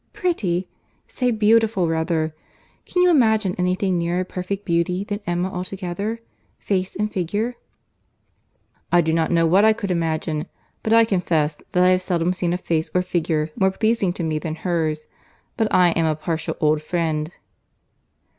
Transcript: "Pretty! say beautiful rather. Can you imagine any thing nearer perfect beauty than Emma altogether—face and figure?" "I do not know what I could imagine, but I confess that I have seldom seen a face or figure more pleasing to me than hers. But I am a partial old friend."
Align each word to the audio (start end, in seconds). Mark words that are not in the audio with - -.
"Pretty! 0.13 0.67
say 1.07 1.29
beautiful 1.29 1.87
rather. 1.87 2.33
Can 2.85 3.03
you 3.03 3.11
imagine 3.11 3.53
any 3.59 3.75
thing 3.75 3.99
nearer 3.99 4.23
perfect 4.23 4.65
beauty 4.65 5.03
than 5.03 5.19
Emma 5.27 5.53
altogether—face 5.53 6.95
and 6.95 7.13
figure?" 7.13 7.53
"I 8.91 9.01
do 9.01 9.13
not 9.13 9.29
know 9.29 9.45
what 9.45 9.63
I 9.63 9.73
could 9.73 9.91
imagine, 9.91 10.47
but 10.81 10.91
I 10.91 11.05
confess 11.05 11.61
that 11.73 11.83
I 11.83 11.89
have 11.89 12.01
seldom 12.01 12.33
seen 12.33 12.51
a 12.51 12.57
face 12.57 12.89
or 12.95 13.03
figure 13.03 13.51
more 13.55 13.69
pleasing 13.69 14.11
to 14.13 14.23
me 14.23 14.39
than 14.39 14.55
hers. 14.55 15.05
But 15.55 15.71
I 15.71 15.89
am 15.91 16.07
a 16.07 16.15
partial 16.15 16.57
old 16.59 16.81
friend." 16.81 17.31